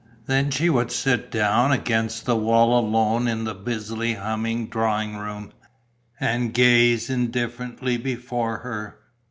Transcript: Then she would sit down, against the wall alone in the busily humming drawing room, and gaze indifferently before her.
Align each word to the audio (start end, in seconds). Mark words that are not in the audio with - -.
Then 0.25 0.49
she 0.49 0.67
would 0.67 0.91
sit 0.91 1.29
down, 1.29 1.71
against 1.71 2.25
the 2.25 2.35
wall 2.35 2.79
alone 2.83 3.27
in 3.27 3.43
the 3.43 3.53
busily 3.53 4.15
humming 4.15 4.67
drawing 4.67 5.17
room, 5.17 5.51
and 6.19 6.55
gaze 6.55 7.07
indifferently 7.07 7.97
before 7.97 8.57
her. 8.57 8.97